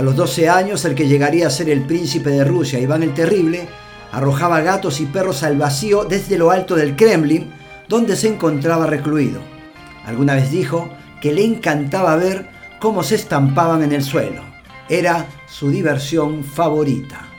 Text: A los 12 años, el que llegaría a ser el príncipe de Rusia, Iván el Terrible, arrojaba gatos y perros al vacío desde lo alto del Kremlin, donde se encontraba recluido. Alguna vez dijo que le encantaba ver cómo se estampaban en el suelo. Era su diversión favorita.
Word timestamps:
A 0.00 0.02
los 0.02 0.16
12 0.16 0.48
años, 0.48 0.86
el 0.86 0.94
que 0.94 1.06
llegaría 1.06 1.46
a 1.46 1.50
ser 1.50 1.68
el 1.68 1.82
príncipe 1.82 2.30
de 2.30 2.42
Rusia, 2.42 2.80
Iván 2.80 3.02
el 3.02 3.12
Terrible, 3.12 3.68
arrojaba 4.10 4.62
gatos 4.62 4.98
y 4.98 5.04
perros 5.04 5.42
al 5.42 5.58
vacío 5.58 6.06
desde 6.06 6.38
lo 6.38 6.50
alto 6.50 6.74
del 6.74 6.96
Kremlin, 6.96 7.52
donde 7.86 8.16
se 8.16 8.28
encontraba 8.28 8.86
recluido. 8.86 9.42
Alguna 10.06 10.36
vez 10.36 10.50
dijo 10.50 10.88
que 11.20 11.34
le 11.34 11.44
encantaba 11.44 12.16
ver 12.16 12.48
cómo 12.80 13.02
se 13.02 13.16
estampaban 13.16 13.82
en 13.82 13.92
el 13.92 14.02
suelo. 14.02 14.42
Era 14.88 15.26
su 15.46 15.68
diversión 15.68 16.44
favorita. 16.44 17.29